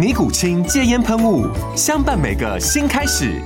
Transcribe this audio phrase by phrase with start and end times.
[0.00, 1.46] 尼古清戒烟喷雾，
[1.76, 3.38] 相伴每个新开始。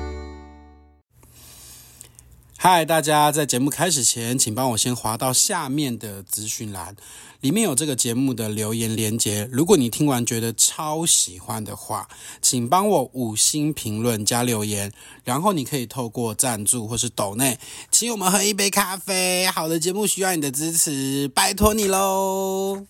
[2.56, 6.94] 嗨，大家，在节目开始前，请帮我先滑到下面的资讯栏，
[7.40, 9.48] 里面有这个节目的留言连接。
[9.50, 12.06] 如果你听完觉得超喜欢的话，
[12.40, 14.92] 请帮我五星评论加留言，
[15.24, 17.58] 然后你可以透过赞助或是抖内，
[17.90, 19.44] 请我们喝一杯咖啡。
[19.48, 22.86] 好的节目需要你的支持，拜托你喽。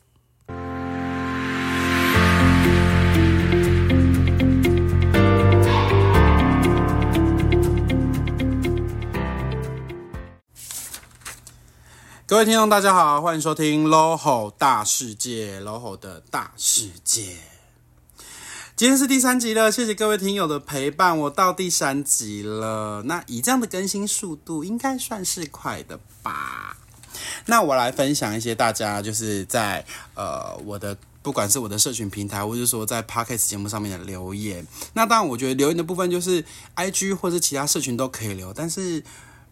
[12.26, 17.36] 各位听众，大家好，欢迎收听 LoHo 大世界，LoHo 的大世界。
[18.74, 23.02] 今天是第三集了，谢谢各位听友的陪伴，我到第三集了。
[23.02, 26.78] 那以这样的更新速度，应该算是快的吧？
[27.44, 34.66] 那我来分享一些大家就是在呃我的不管是我的社群平台，或者说在 Podcast 节目上面的留言。
[34.94, 36.42] 那当然，我觉得留言的部分就是
[36.74, 39.04] IG 或者其他社群都可以留，但是。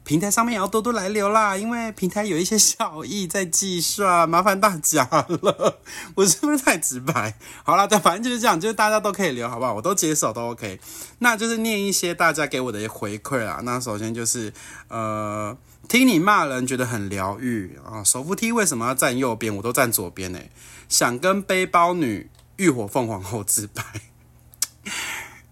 [0.05, 5.79] 平台上面也要多多来留啦，因为平台有一些小益在计算，麻烦大家了。
[6.17, 7.35] 我是不是太直白？
[7.63, 9.75] 好啦，但反正就是这样，就是大家都可以留，好不好？
[9.75, 10.81] 我都接受，都 OK。
[11.21, 13.61] 那就是念一些大家给我的回馈啊。
[13.63, 14.53] 那首先就是，
[14.89, 15.57] 呃，
[15.89, 18.03] 听你骂人觉得很疗愈啊。
[18.03, 19.55] 手扶梯为什么要站右边？
[19.55, 20.41] 我都站左边呢。
[20.89, 23.85] 想跟背包女浴火凤凰后自拍。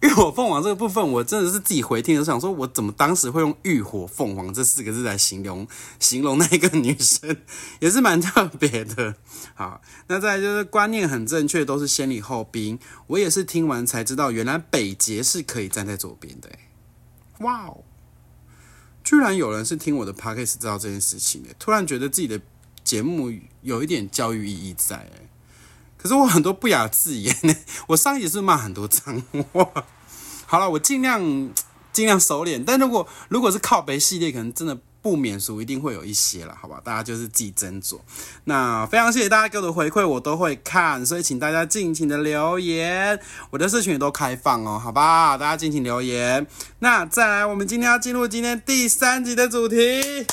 [0.09, 5.69] 浴火凤凰这个部分，我真的是自己回听的，想说我怎么当时会用“浴火凤凰”这四个字来形容
[5.99, 7.37] 形容那个女生，
[7.81, 9.17] 也是蛮特别的。
[9.55, 12.79] 好，那再来就是观念很正确，都是先礼后兵。
[13.09, 16.49] 我也是听完才知道，原来北捷是可以站在左边的。
[17.41, 17.85] 哇哦，
[19.05, 22.41] 居然有人是听我的 podcast 知道这件事情的，突然觉得自己的
[22.83, 23.31] 节目
[23.61, 25.07] 有一点教育意义在。
[26.01, 27.55] 可是我很多不雅字眼呢，
[27.89, 29.23] 我上一集是骂很多脏
[29.53, 29.69] 话。
[30.47, 31.21] 好了，我尽量
[31.93, 32.65] 尽量收敛。
[32.65, 36.81] 但如果如果是靠北系列，可能真的不免俗，一定会有一些了，好吧？
[36.83, 38.01] 大家就是自己斟酌。
[38.45, 45.37] 那非常谢谢大家给我的回馈，我都会看，所以请大家尽情的留言，我的社群也都开放哦，好吧？
[45.37, 46.47] 大家尽情留言。
[46.79, 50.27] 那再来，我们今天要进入今天第三集的主题。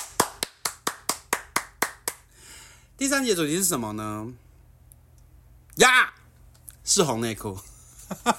[2.98, 4.28] 第三集的主题是什么呢？
[5.78, 6.14] 呀、
[6.84, 7.58] 是红内裤。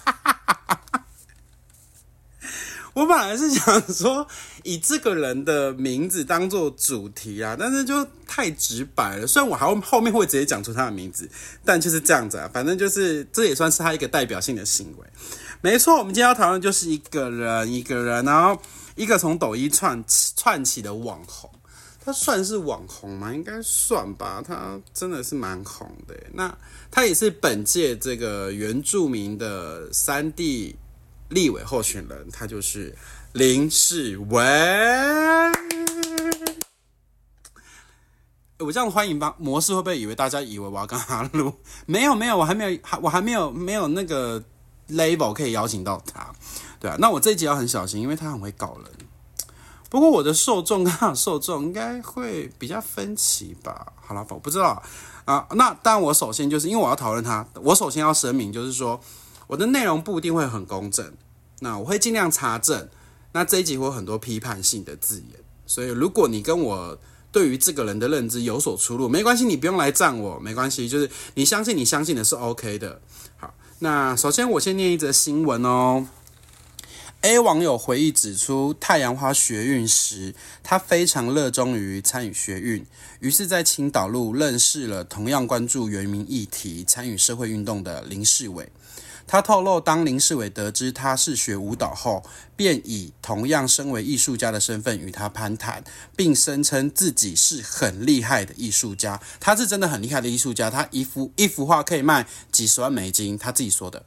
[2.94, 4.26] 我本来是想说
[4.64, 9.26] 以这个人的名字当做主题啊，但是就太直白了。
[9.26, 11.30] 虽然我还后面会直接讲出他的名字，
[11.64, 12.50] 但就是这样子啊。
[12.52, 15.06] 反正就是这也算是他一个代表性的行为。
[15.60, 18.60] 没错，我们今天要讨论就是一个人，一个人，然后
[18.96, 21.48] 一个从抖音窜窜起的网红。
[22.08, 23.34] 他算是网红吗？
[23.34, 24.42] 应该算吧。
[24.42, 26.18] 他真的是蛮红的。
[26.32, 26.56] 那
[26.90, 30.74] 他也是本届这个原住民的三地
[31.28, 32.96] 立委候选人，他就是
[33.32, 34.40] 林世文。
[38.60, 41.52] 我这样欢迎吧模式会不会以为大家以为我要跟他录？
[41.84, 44.42] 没有没有，我还没有还，我还没有没有那个
[44.88, 46.34] label 可以邀请到他。
[46.80, 48.86] 对啊，那我这一集要很小心，因为他很会搞人。
[49.88, 53.92] 不过我的受众跟他的受众应该会比较分歧吧？
[54.04, 54.82] 好了，我不知道
[55.24, 55.46] 啊。
[55.52, 59.00] 那当然，我首先就是因为我要讨论他，我首先要声明，就是说
[59.46, 61.12] 我的内容不一定会很公正。
[61.60, 62.88] 那我会尽量查证。
[63.32, 66.98] 那这一集会有很多批判性的字眼，所以如果你跟我
[67.30, 73.00] 对于这个人的认知有所出入，没关系，你不用来赞我，没关系，就是你相信你相信的是 OK 的。
[73.36, 76.06] 好，那首先我先念一则新闻哦。
[77.22, 82.86] A 网友回忆指出，太阳花学运时，他非常热衷于参与学运，
[83.18, 88.68] 于是，在青岛路认识了同样关注原民议题、参与社会运动的林世伟。
[89.26, 92.22] 他透露，当林世伟得知他是学舞蹈后，
[92.54, 95.82] 便以同样身为艺术家的身份与他攀谈，
[96.14, 99.20] 并声称自己是很厉害的艺术家。
[99.40, 104.04] 他是真的很厉害的艺术家，他一幅一幅画可以卖几十万美金，他自己说的。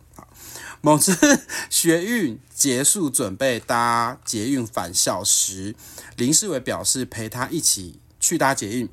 [0.81, 5.75] 某次学运结束，准备搭捷运返校时，
[6.17, 8.89] 林世伟表示陪他一起去搭捷运。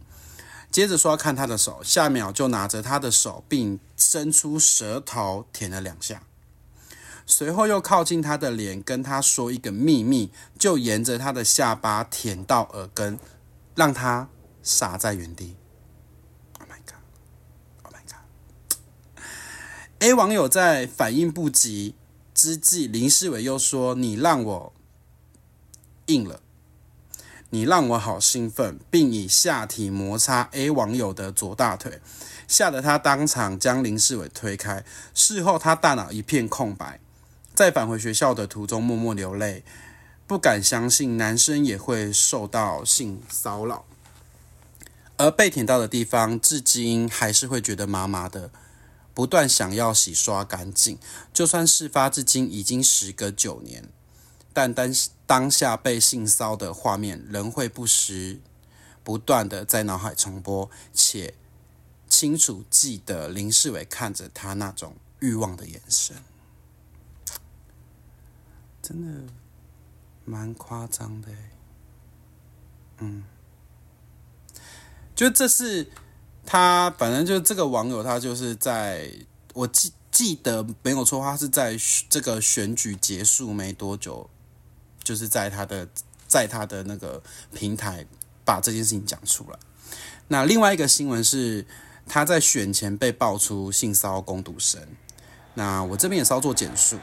[0.70, 6.23] 接着说要看他的手，下秒就拿着他的手，并伸出舌头舔了两下，
[7.25, 13.19] 随后又靠近他的脸，跟他说一个秘密，就沿着他的下巴舔到耳根，
[13.75, 14.29] 让他
[14.62, 15.56] 傻在原地。
[16.58, 17.00] Oh my god!
[17.85, 18.20] Oh my god!
[20.00, 21.94] A 网友在反应不及
[22.32, 24.72] 之际，林世伟又说：“你让我
[26.06, 26.40] 硬了。”
[27.50, 32.00] 你让我好兴奋，并以下体摩擦 A 网友的左大腿，
[32.46, 34.84] 吓得他当场将林世伟推开。
[35.14, 37.00] 事后他大脑一片空白，
[37.54, 39.64] 在返回学校的途中默默流泪，
[40.26, 43.86] 不敢相信男生也会受到性骚扰，
[45.16, 48.50] 而被舔到的地方至今还是会觉得麻麻的，
[49.18, 50.96] 不断想要洗刷干净。
[51.32, 53.88] 就算事发至今已经时隔九年。
[54.52, 54.94] 但当
[55.26, 58.40] 当下被性骚的画面，仍会不时
[59.02, 61.34] 不断的在脑海重播，且
[62.08, 66.14] 清楚记得林世伟看着他那种欲望的眼神，
[68.80, 69.32] 真的
[70.24, 71.28] 蛮夸张的。
[72.98, 73.24] 嗯，
[75.16, 75.90] 就这是
[76.48, 79.12] 他，反正就是这个网友，他就是在
[79.52, 81.76] 我记记得没有错，他是在
[82.08, 84.30] 这个选举结束没多久。
[85.04, 85.88] 就是在他的
[86.26, 87.22] 在他的那个
[87.54, 88.04] 平台
[88.44, 89.58] 把这件事情讲出来。
[90.26, 91.66] 那另外一个新闻是
[92.06, 94.86] 他在选前被爆出性骚攻读生。
[95.54, 96.98] 那我这边也稍作简述。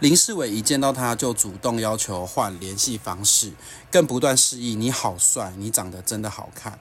[0.00, 3.52] 林世伟一见到他就主动要求换联系方式，
[3.90, 6.78] 更不断示意你好帅，你长得真的好看。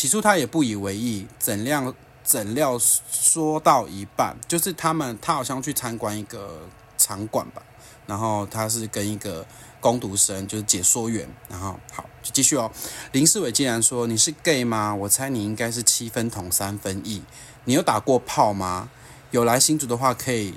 [0.00, 1.94] 起初他也不以为意，怎料
[2.24, 6.60] 怎料说到一半，就是他们他好像去参观一个
[6.96, 7.60] 场馆吧。
[8.06, 9.46] 然后他是跟一个
[9.78, 11.28] 工读生，就是解说员。
[11.50, 12.72] 然后好，就继续哦。
[13.12, 14.94] 林世伟竟然说：“你是 gay 吗？
[14.94, 17.22] 我猜你应该是七分同三分异。
[17.66, 18.88] 你有打过炮吗？
[19.32, 20.54] 有来新竹的话可以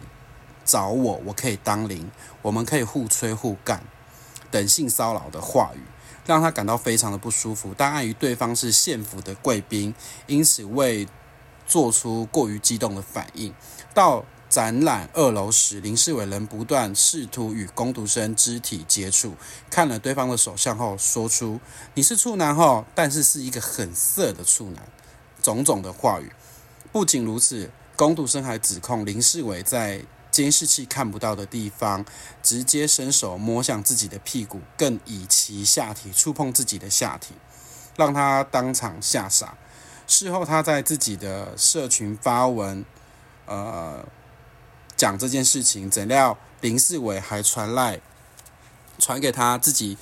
[0.64, 2.10] 找我，我可以当零，
[2.42, 3.84] 我们可以互吹互干。”
[4.54, 5.80] 等性骚扰的话语，
[6.28, 7.74] 让他感到非常的不舒服。
[7.76, 9.96] 但碍于对方是县府的贵宾，
[10.28, 11.08] 因此未
[11.66, 13.52] 做出过于激动的反应。
[13.96, 19.34] 到展览二楼时，林世伟仍不断试图与工读生肢体接触。
[19.72, 21.60] 看了对方的手相后，说出
[21.96, 24.88] “你是处男后”，但是是一个很色的处男。
[25.42, 26.32] 种种的话语。
[26.92, 30.04] 不仅如此，工读生还指控林世伟在
[30.34, 32.04] 监视器看不到的地方，
[32.42, 37.36] 直接伸手摸向自己的屁股，更以其下体触碰自己的下体，
[37.96, 39.58] 让他当场吓傻。
[40.08, 42.84] 事后，他在自己的社群发文，
[43.46, 44.06] 呃。
[44.96, 48.00] 讲这件事情，怎料林世伟还传来
[49.00, 49.98] 传给他自己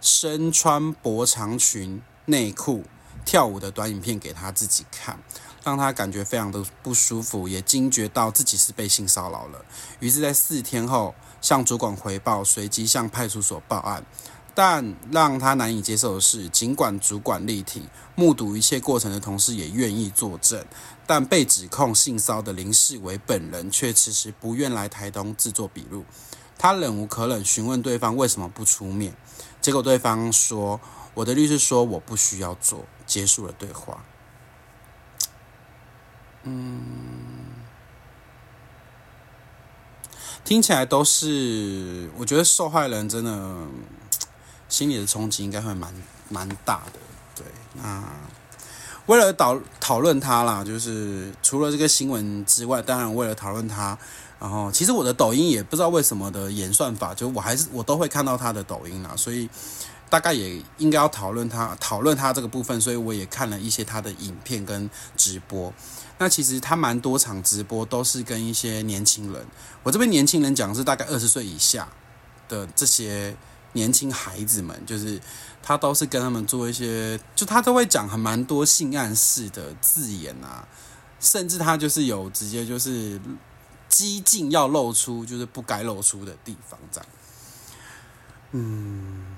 [0.00, 2.84] 身穿薄长裙内裤
[3.24, 5.18] 跳舞的短影片给他自己看，
[5.66, 9.64] 让他感觉非常的不舒服，也惊觉到自己是被性骚扰了。
[9.98, 14.06] 于是，在四天后向主管回报，随即向派出所报案。
[14.54, 20.64] 但让他难以接受的是，尽管主管力挺，目睹一切过程的同事也愿意作证，
[21.04, 26.04] 但被指控性骚的林世伟本人却迟迟不愿来台东制作笔录。
[26.56, 29.16] 他忍无可忍，询问对方为什么不出面，
[29.60, 30.80] 结果对方说
[31.14, 34.04] ：“我的律师说我不需要做。”结束了对话。
[36.46, 36.80] 嗯，
[40.44, 43.66] 听起来都是，我觉得受害人真的。
[44.68, 45.94] 心理的冲击应该会蛮
[46.28, 46.98] 蛮大的，
[47.36, 47.46] 对。
[47.74, 48.02] 那
[49.06, 53.96] 为了讨讨论他啦，就是除了这个新闻之外，当然为了讨论他，
[54.40, 59.48] 然后其实我的抖音也不知道为什么的演算法，就我还是我都会看到他的抖音啦，所以
[60.08, 65.72] 大概也应该要讨论他讨论他这个部分，所以我也看了一些他的影片跟直播。
[66.18, 69.46] 那其实他蛮多场直播都是跟一些年轻人，
[69.82, 71.88] 我这边年轻人讲是大概二十岁以下
[72.48, 73.36] 的这些。
[73.72, 75.20] 年轻孩子们，就是
[75.62, 80.66] 他都是跟他们做一些，就他都会讲很蛮多性暗示的字眼啊，
[81.20, 83.20] 甚至他就是有直接就是
[83.86, 87.08] 激进要露出就是不该露出的地方这样。
[88.52, 89.35] 嗯，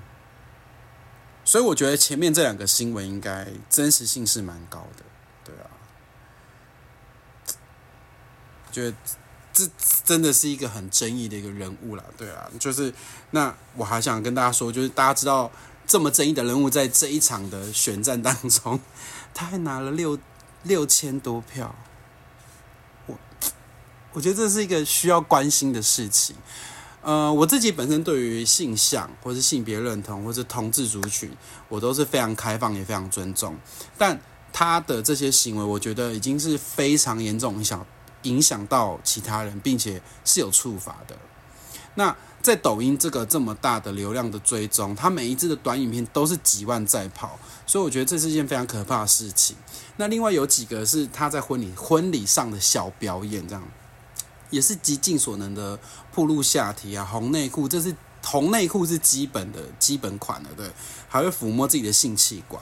[1.49, 5.03] 所以我觉得前面这两个新闻应该真实性是蛮高的，
[5.43, 5.65] 对啊，
[8.71, 8.95] 觉得
[9.51, 9.67] 这
[10.05, 12.93] 真的是一个很争议的一个人物啦，对啊，就是
[13.31, 15.51] 那我还想跟大家说，就是大家知道
[15.87, 18.79] 这么争议的人物，在这一场的选战当中，
[19.33, 20.19] 他还拿了六
[20.61, 21.73] 六千多票，
[23.07, 23.17] 我
[24.13, 26.35] 我觉得这是一个需要关心的事情。
[27.01, 31.31] 呃，我自己本身对于性向或是性别认同或是同志族群，
[31.67, 33.55] 我都是非常开放也非常尊重，
[33.97, 34.19] 但
[34.51, 37.85] 他的这些行为，我觉得已经是非常严重影响。
[38.23, 41.17] 影响到其他人，并且是有处罚的。
[41.95, 49.55] 那在抖音这个这么大的流量的追踪，他每一支的短影片都是几万在跑，所以我觉得这是一件非常可怕的事情。
[49.95, 53.63] 那另外有几个是他在婚礼婚礼上的小表演，这样
[54.49, 55.79] 也是极尽所能的
[56.13, 60.69] 暴露下体啊，红内裤，这是红内裤是基本的基本款的，对，
[61.07, 62.61] 还会抚摸自己的性器官。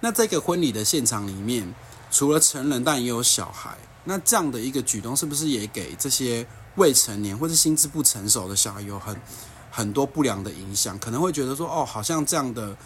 [0.00, 1.74] 那这个婚礼的现场里面，
[2.10, 3.76] 除了成人，但也有小孩。
[4.04, 6.46] 那这样的一个举动，是不是也给这些
[6.76, 9.20] 未成年或者心智不成熟的小孩有很
[9.68, 10.96] 很多不良的影响？
[11.00, 12.76] 可能会觉得说，哦，好像这样的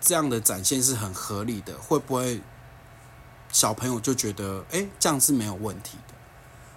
[0.00, 2.40] 这样的展现是很合理的，会不会
[3.52, 5.98] 小朋友就觉得，哎，这样是没有问题？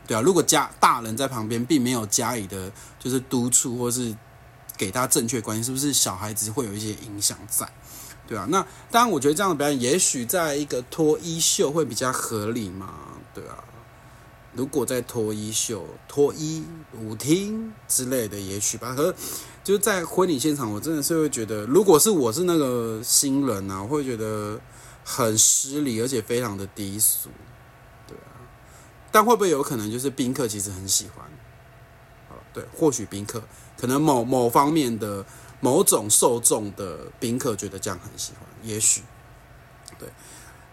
[0.05, 4.15] 对啊，如果家大人在旁边并没有加以的，就是督促或是
[4.77, 7.67] 给他正确观念，是不是小孩子会有一些影响在？
[8.27, 12.93] 对啊，那当然，我觉得这样的表演，也许在一个脱衣秀会比较合理嘛？
[13.33, 13.63] 对啊。
[14.55, 16.63] 如果在脱衣秀、脱衣
[16.95, 18.93] 舞厅之类的，也许吧。
[18.95, 19.15] 可是
[19.63, 24.59] 就在婚礼现场，我真的是会觉得，如果是我是那个新人啊，我会觉得
[25.03, 27.29] 很失礼，而且非常的低俗，
[29.13, 31.25] 但会不会有可能就是宾客其实很喜欢？
[32.51, 33.41] 对，或许宾客
[33.77, 35.25] 可能某某方面的
[35.61, 39.03] 某种受众的宾客觉得这样很喜欢，也许。
[39.97, 40.09] 对，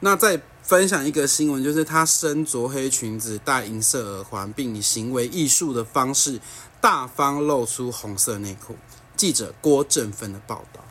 [0.00, 0.40] 那再。
[0.62, 6.40] 分享一个新闻，就是她身着黑裙子，戴银色耳环，并以行为艺术的方式
[6.80, 8.76] 大方露出红色内裤。
[9.16, 10.84] 记者郭正芬的报道，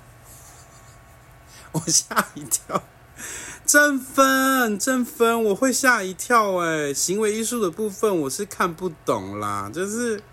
[1.71, 2.83] 我吓一跳。
[3.69, 6.91] 正芬，正芬，我会吓一跳哎！
[6.91, 10.23] 行为艺术的部分我是看不懂啦，就是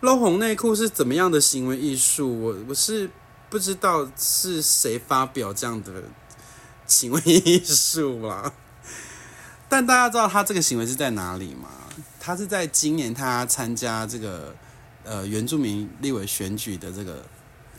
[0.00, 2.28] 露红内裤是怎么样的行为艺术？
[2.28, 3.08] 我我是
[3.48, 5.92] 不知道是谁发表这样的
[6.88, 8.52] 行为艺术啦。
[9.68, 11.68] 但大家知道他这个行为是在哪里吗？
[12.18, 14.52] 他是在今年他参加这个
[15.04, 17.24] 呃原住民立委选举的这个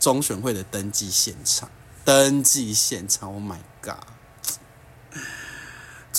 [0.00, 1.68] 中选会的登记现场，
[2.06, 4.17] 登记现场，Oh my god！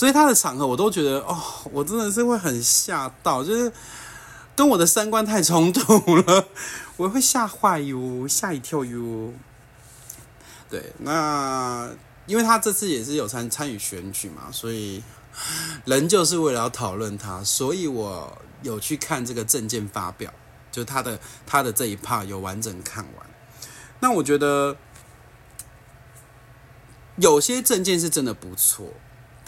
[0.00, 1.38] 所以他的场合我都觉得哦，
[1.72, 3.70] 我真的是会很吓到，就是
[4.56, 6.46] 跟我的三观太冲突了，
[6.96, 9.34] 我会吓坏哟，吓一跳哟。
[10.70, 11.90] 对，那
[12.24, 15.02] 因为他这次也是有参参与选举嘛，所以。
[15.84, 20.32] 人就是为了要讨论他，所以我有去看这个证件发表，
[20.72, 23.26] 就他的他的这一 part 有完整看完。
[24.00, 24.76] 那我觉得
[27.16, 28.92] 有些证件是真的不错，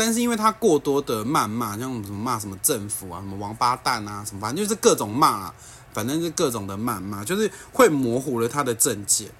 [0.04, 5.54] 但是因为他过多的谩骂，像什么骂什么政府啊，什么王八蛋啊，什么反正就是各种骂啊，
[5.92, 9.30] 反正是各种的谩骂，就是会模糊了他的政见。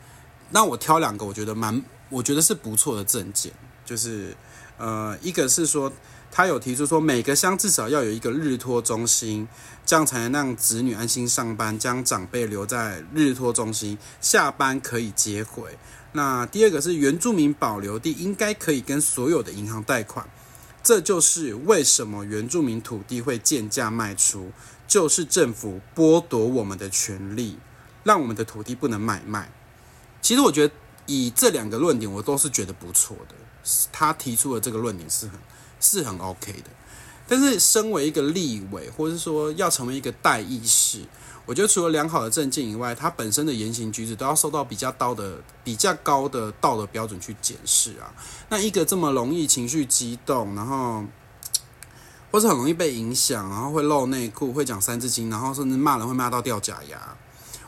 [0.50, 3.52] 那我挑两个，我觉得蛮，我觉得是不错的政见，
[3.84, 4.36] 就是
[4.78, 5.92] 呃，一个是说。
[6.34, 9.46] 他有提出说，每个乡至少要有一个日托中心，
[9.84, 15.76] 这样才能让子女安心上班，将长辈留在日托中心，下班可以接回。
[16.12, 20.26] 那第二个是原住民保留地应该可以跟所有的银行贷款，
[20.82, 24.52] 这就是为什么原住民土地会贱价卖出，
[24.86, 27.58] 就是政府剥夺我们的权利，
[28.04, 29.52] 让我们的土地不能买卖。
[30.20, 30.74] 其实我觉得
[31.06, 33.34] 以这两个论点，我都是觉得不错的。
[33.92, 35.38] 他提出的这个论点是很。
[35.84, 36.70] 是很 OK 的，
[37.26, 41.00] 但是身为一个立委，或是说要成为一个代议士，
[41.46, 48.12] 我觉得除了良好的政见以外，他本身的言行举止都要受到比较高的、比较高的道德标准去检视啊。
[48.48, 51.04] 那一个这么容易情绪激动，然后
[52.30, 57.16] 或是很容易被影响，然后会露内裤、会讲三字经，然后甚至骂人会骂到掉假牙，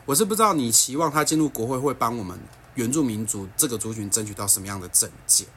[0.05, 2.39] 我是不知道你期望他进入国会会帮我们
[2.75, 5.47] 原住民族这个族群争取到什么样的政见。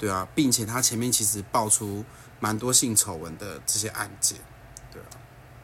[0.00, 2.02] 对啊，并且他前面其实爆出
[2.40, 4.38] 蛮多性丑闻的这些案件，
[4.90, 5.12] 对啊，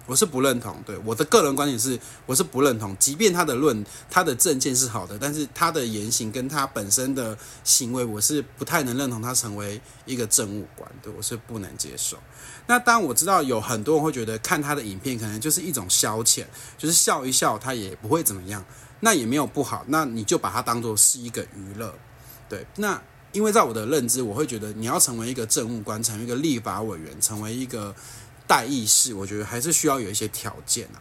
[0.05, 0.83] 我是不认同。
[0.85, 2.95] 对，我的个人观点是，我是不认同。
[2.99, 12.19] 即便他的论，他的证件是好的，但是他的言行跟他本身的行为，我是不太能认同他成为一个政务官，对，我是不能接受。
[12.67, 16.45] 那当然我知道有很多人会觉得看他的影片可能就是一种消遣，
[16.77, 18.63] 就是笑一笑，他也不会怎么样，
[19.01, 21.95] 那也没有不好，那你就把它当做是一个娱乐，
[22.51, 23.01] 对，那。
[23.37, 27.95] 因为在我的认知，我会觉得你要成为一个政务官，成为一个立法委员，成为一个
[28.47, 30.97] 代议士，我觉得还是需要有一些条件啊。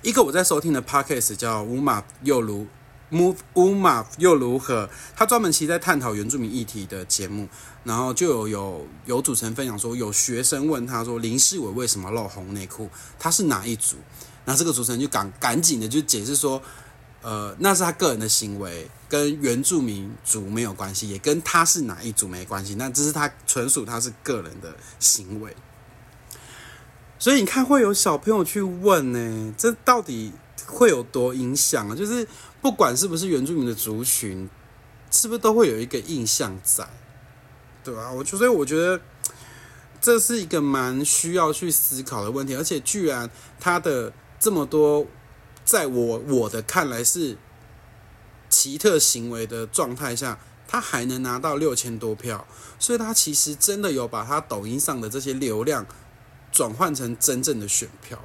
[0.00, 2.66] 一个我在收听的 podcast 叫乌马又如
[3.12, 7.46] move 乌马又如何，他专门其实在探讨原住民议题的节目，
[7.84, 13.96] 然后就有有有主持人分享说，有学生问他说林世伟为什么露红内裤，他是哪一组？
[14.46, 16.62] 那这个主持人就赶赶紧的就解释说，
[17.28, 22.76] 呃，那是他个人的行为，跟原住民族没有关系，也跟他是哪一族没关系。
[22.76, 25.54] 那这是他纯属他是个人的行为。
[27.18, 30.32] 所以你看，会有小朋友去问呢，这到底
[30.64, 31.94] 会有多影响啊？
[31.94, 32.26] 就是
[32.62, 34.48] 不管是不是原住民的族群，
[35.10, 36.88] 是不是都会有一个印象在，
[37.84, 38.10] 对吧？
[38.10, 38.98] 我就所以我觉得
[40.00, 43.28] 这是一个蛮需要去思考的问题，而且居然
[43.60, 44.10] 他的。
[44.40, 45.04] 这么多，
[45.68, 47.36] 在我我的看来是
[48.48, 52.46] 奇特行为的状态下，他还能拿到六千多票，
[52.78, 55.86] 所以他其实真的有把他抖音上的这些流量
[56.50, 58.18] 转换成真正的选票。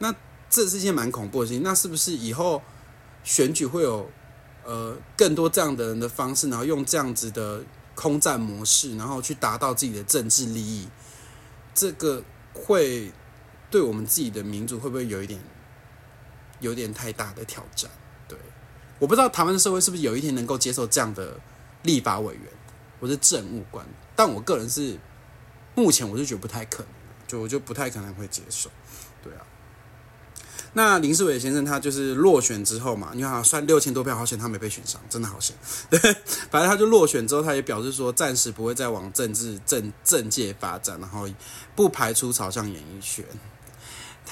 [0.00, 0.14] 那
[0.50, 1.62] 这是一件蛮恐怖的事情。
[1.62, 2.60] 那是不是以后
[3.24, 4.10] 选举会有
[4.62, 10.86] 呃更多这样的人的方式，然后用这样子的空战模式，然后去达到自己的政治利益？
[11.74, 13.10] 这个会。
[13.70, 15.40] 对我们自己的民主会不会有一点，
[16.62, 17.90] 有点太大的挑战？
[18.26, 18.38] 对，
[18.98, 21.38] 我不知道台湾的社会是不是有一天能够接受这样的
[21.82, 22.44] 立法委员
[22.98, 24.98] 或者政务官，但我个人是
[25.74, 26.86] 目前我是觉得不太可能，
[27.26, 28.70] 就我就不太可能会接受。
[29.22, 29.44] 对啊，
[30.74, 35.54] 那林世伟先生他就是落选之后嘛，你看他算六千多票，好险他没被选上，真的好险。
[35.90, 35.98] 对，
[36.50, 41.28] 反正他就落选之后，他也表示说暂时不会再往政治政政界发展，然后
[41.76, 43.24] 不排除朝向演艺圈。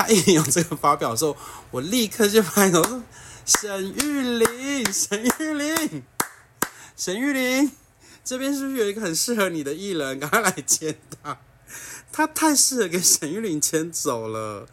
[0.01, 1.37] 他一有这个发表的时候，
[1.71, 3.03] 我立刻就拍头说
[3.45, 6.03] ：“沈玉玲，沈玉玲，
[6.97, 7.71] 沈玉玲，
[8.25, 10.19] 这边是不是有一个很适合你的艺人？
[10.19, 11.39] 赶快来签他！
[12.11, 14.67] 他太适合给沈玉玲签走了。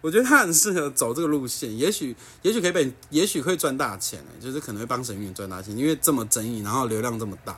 [0.00, 7.56] 我觉得他很适合走这个路线，也许，也许可以被，也许会赚大钱就是可能会帮沈玉玲赚大钱，因为这么争议，然后流量这么大，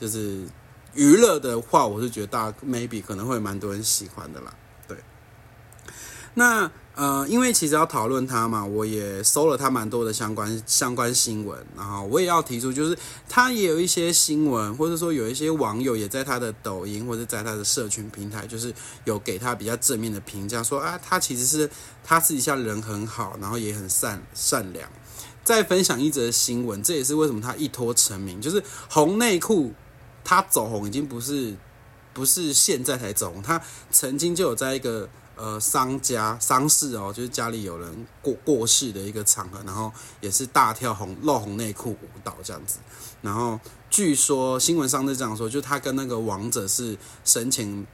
[0.00, 0.48] 就是
[0.94, 4.54] 娱乐的话，我是觉得大家 maybe 可能会蛮多人喜欢的啦。”
[6.34, 12.96] 那呃，因为其实要讨论他嘛，我也搜了他蛮多的相关相关新闻，然后我也要提出，就是
[13.28, 21.68] 他也有一些新闻，或者说有一些网友也在他的抖音或者在他的社群平台，就是有给他比较正面的评价，说啊，他其实是
[22.04, 24.86] 他私底下人很好，然后也很善善良。
[25.42, 29.72] 再分享一则新闻，这也是为什么他一脱成名，就是红内裤，
[30.22, 31.56] 他走红已经不是
[32.12, 33.58] 不是现在才走红，他
[33.90, 35.08] 曾经就有在一个。
[35.34, 39.90] 呃，丧家丧事哦，就是家里有人过过世的一个场合，然后
[40.20, 42.78] 也是大跳红露红内裤舞蹈这样子。
[43.22, 47.86] 然后据说新闻上是这样说，就他跟那个王者是神情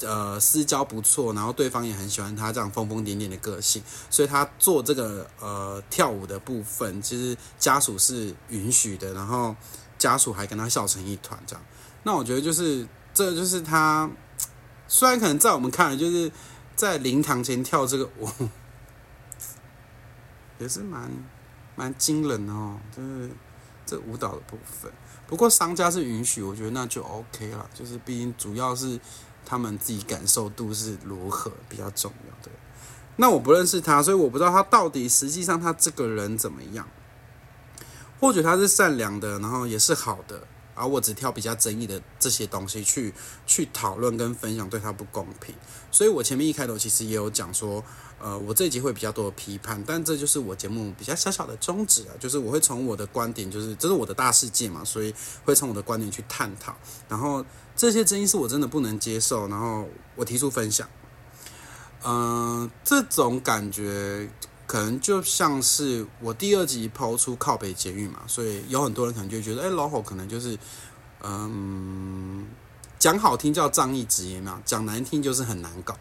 [0.00, 9.54] 呃私交不错，然后对方也很喜欢他这样疯疯癫癫的个性，所以他做这个呃跳舞的部分，其实家属是允许的，然后
[9.96, 11.64] 家属还跟他笑成一团这样。
[12.02, 14.10] 那我觉得就是这就是他，
[14.88, 16.30] 虽然可能在我们看来就是。
[16.80, 18.26] 在灵堂前跳这个 舞，
[20.58, 21.10] 也是蛮
[21.76, 23.28] 蛮惊人哦，就是
[23.84, 24.90] 这舞蹈的部分。
[25.26, 27.68] 不过商家是允许，我觉得那就 OK 了。
[27.74, 28.98] 就是毕竟主要是
[29.44, 32.50] 他们自己感受度是如何比较重要的。
[33.16, 36.88] 那我不认识他，所以我不知道他到底实际上他这个人怎么样。
[38.18, 40.46] 或许他是善良的，然后也是好的。
[40.74, 43.12] 而我只挑比较争议的这些东西去
[43.46, 45.54] 去讨论跟分享，对他不公平。
[45.90, 47.82] 所以我前面一开头其实也有讲说，
[48.18, 56.76] 呃，我这一集会比较多的批判，但这就是我节目比较小小的宗旨啊，就是我会从我的观点，就是这是我的大世界嘛，所以会从我的观点去探讨。
[57.08, 60.88] 然后这些争议是我真的不能接受，然后我提出分享。
[62.02, 64.30] 嗯、这种感觉。
[64.70, 70.56] 可能就像是我第二集抛出靠北监狱嘛，所以有很多人可能就觉得，哎，老吼可能就是，
[71.24, 72.46] 嗯，
[72.96, 75.98] 讲好听叫仗义执言嘛，讲难听就是很难搞，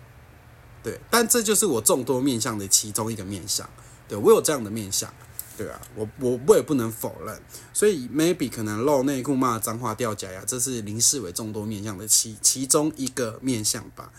[0.84, 1.01] 对。
[1.10, 3.67] 但这就是我众多面向的其中一个面向，
[4.08, 5.12] 对，我有这样的面向，
[5.58, 7.41] 对啊，我我我也不能否认，
[7.73, 14.12] 所以 maybe 可能露内裤骂脏话掉假牙，这是林世伟众多面向的其其中一个面向吧，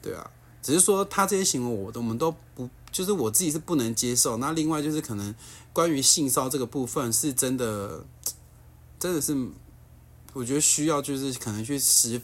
[0.00, 0.30] 对啊，
[0.66, 2.68] 只是说他这些行为，我我们都不。
[2.92, 5.34] 就是我自己是不能接受，那另外就是可能
[5.70, 8.02] 关于性骚这个部分是真的，
[8.98, 9.36] 真的是
[10.32, 12.18] 我觉得需要就是可能去实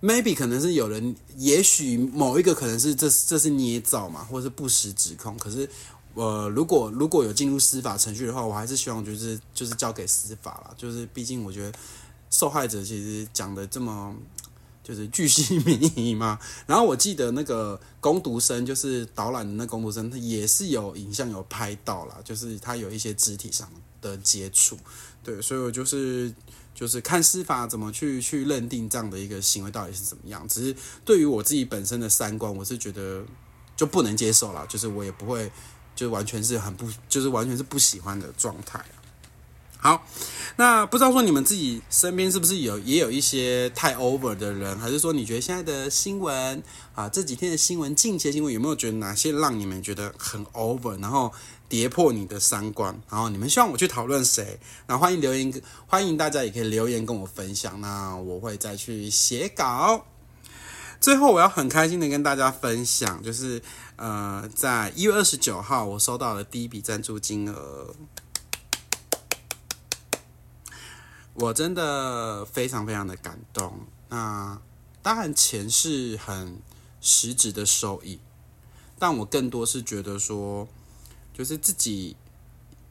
[0.00, 5.36] ，maybe 可能是有人，也许某一个可能是这这是捏造嘛，或者是不实指控。
[5.36, 5.68] 可是
[6.14, 10.74] 呃，如果如果有进入司法程序的话，我还是希望就是就是交给司法啦。
[10.78, 11.78] 就是毕竟我觉得
[12.30, 14.16] 受害者其实讲的这么
[14.82, 16.38] 就是巨细靡遗嘛。
[16.66, 24.78] 然后我记得那个工读生，就是导览的那工读生，他也是有影像有拍到啦，就是他有一些肢体上的接触。
[25.22, 26.32] 对，所以我就是
[26.74, 30.48] 就是看司法怎么去去认定这样的一个行为到底是怎么样。
[30.48, 33.22] 只是对于我自己本身的三观，我是觉得
[33.76, 35.52] 就不能接受啦，就是我也不会，
[35.94, 38.82] 就完全是很不，就是完全是不喜欢的状态。
[39.82, 40.06] 好，
[40.56, 46.62] 那不知道说你们自己身边是不是有也有一些太 over 的人，还是说你觉得现在的新闻
[46.94, 51.32] 啊，这几天的新闻，近期的新闻有没有觉得哪些让你们觉得很 over，然后
[51.66, 53.00] 跌破你的三观？
[53.08, 54.60] 然后你们希望我去讨论谁？
[54.86, 55.50] 那欢迎留言，
[55.86, 60.04] 欢迎大家也可以留言跟我分享，那我会再去写稿。
[61.00, 63.62] 最后我要很开心的跟大家分享，就是
[63.96, 67.94] 呃，在一月二十九号，我收到了第一笔赞助金额。
[71.34, 73.86] 我真的非常非常的感动。
[74.08, 74.60] 那
[75.02, 76.60] 当然，钱是很
[77.00, 78.18] 实质的收益，
[78.98, 80.68] 但我更多是觉得说，
[81.32, 82.16] 就是自己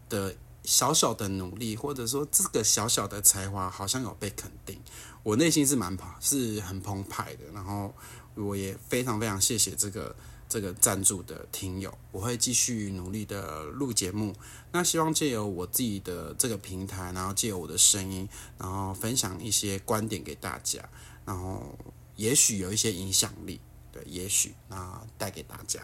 [0.10, 4.80] 的小小的努力，或者说这个小小的才华，好像有被肯定。
[5.23, 7.45] 我内心是蛮，是很澎湃的。
[7.54, 7.93] 然后
[8.36, 10.15] 我也非常非常谢谢这个。
[10.49, 14.33] 这个赞助的听友，我会继续努力的录节目。
[14.71, 20.79] 那希望借由我自己的这个平台，然后借由我的声音，然后分享一些观点给大家，
[21.23, 21.77] 然后
[22.15, 23.62] 也许有一些影响力。
[23.91, 25.79] 对，也许那带给大家。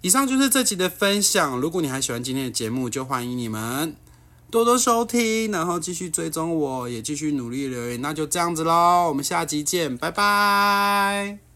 [0.00, 1.60] 以上就是这集的分享。
[1.60, 3.96] 如果你还喜欢今天的节目，就欢迎你们
[4.50, 8.00] 多多收听，然后继续追踪我，也继续努力留言。
[8.00, 11.47] 那就这样子喽，我们下集见，拜拜。